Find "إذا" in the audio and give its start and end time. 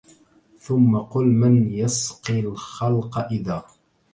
3.17-3.65